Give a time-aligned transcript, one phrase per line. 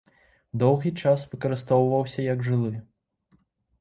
[0.63, 2.73] Доўгі час выкарыстоўваўся як жылы.